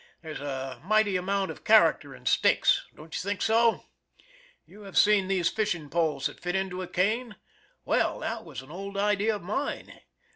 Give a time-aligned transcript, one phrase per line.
[0.23, 2.87] There's a mighty amount of character in sticks.
[2.95, 3.83] Don't you think so?
[4.65, 7.35] You have seen these fishing poles that fit into a cane?
[7.85, 10.01] Well, that was an old idea of mine.